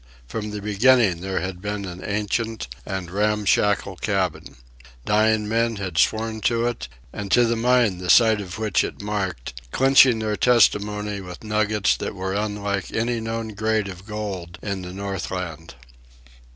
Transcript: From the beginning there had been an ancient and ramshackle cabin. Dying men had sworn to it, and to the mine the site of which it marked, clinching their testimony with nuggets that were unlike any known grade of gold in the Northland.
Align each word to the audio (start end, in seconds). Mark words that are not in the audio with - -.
From 0.27 0.49
the 0.49 0.63
beginning 0.63 1.21
there 1.21 1.41
had 1.41 1.61
been 1.61 1.85
an 1.85 2.03
ancient 2.03 2.67
and 2.87 3.11
ramshackle 3.11 3.97
cabin. 3.97 4.55
Dying 5.05 5.47
men 5.47 5.75
had 5.75 5.99
sworn 5.99 6.41
to 6.41 6.65
it, 6.65 6.87
and 7.13 7.31
to 7.31 7.45
the 7.45 7.55
mine 7.55 7.99
the 7.99 8.09
site 8.09 8.41
of 8.41 8.57
which 8.57 8.83
it 8.83 8.99
marked, 8.99 9.61
clinching 9.71 10.17
their 10.17 10.37
testimony 10.37 11.21
with 11.21 11.43
nuggets 11.43 11.95
that 11.97 12.15
were 12.15 12.33
unlike 12.33 12.91
any 12.91 13.19
known 13.19 13.49
grade 13.49 13.87
of 13.89 14.07
gold 14.07 14.57
in 14.63 14.81
the 14.81 14.91
Northland. 14.91 15.75